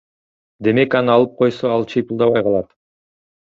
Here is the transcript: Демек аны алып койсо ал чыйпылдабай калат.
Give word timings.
Демек 0.67 0.97
аны 1.01 1.13
алып 1.17 1.37
койсо 1.43 1.71
ал 1.75 1.87
чыйпылдабай 1.93 2.47
калат. 2.51 2.75